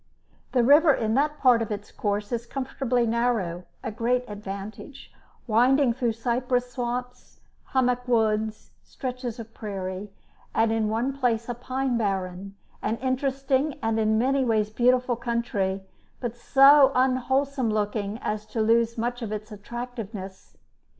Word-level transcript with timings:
The 0.53 0.63
river 0.63 0.91
in 0.91 1.13
that 1.13 1.37
part 1.37 1.61
of 1.61 1.69
its 1.69 1.91
course 1.91 2.31
is 2.31 2.47
comfortably 2.47 3.05
narrow, 3.05 3.65
a 3.83 3.91
great 3.91 4.25
advantage, 4.27 5.11
winding 5.45 5.93
through 5.93 6.13
cypress 6.13 6.71
swamps, 6.71 7.39
hammock 7.65 8.07
woods, 8.07 8.71
stretches 8.81 9.37
of 9.37 9.53
prairie, 9.53 10.09
and 10.55 10.71
in 10.71 10.89
one 10.89 11.15
place 11.15 11.47
a 11.47 11.53
pine 11.53 11.99
barren; 11.99 12.55
an 12.81 12.97
interesting 12.97 13.77
and 13.83 13.99
in 13.99 14.17
many 14.17 14.43
ways 14.43 14.71
beautiful 14.71 15.15
country, 15.15 15.83
but 16.19 16.35
so 16.35 16.91
unwholesome 16.95 17.69
looking 17.69 18.17
as 18.23 18.47
to 18.47 18.59
lose 18.63 18.97
much 18.97 19.21
of 19.21 19.31
its 19.31 19.51
attractiveness. 19.51 20.57